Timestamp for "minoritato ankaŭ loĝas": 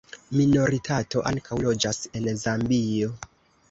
0.37-2.03